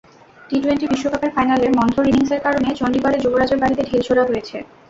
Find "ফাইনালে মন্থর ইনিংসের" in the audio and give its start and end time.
1.35-2.41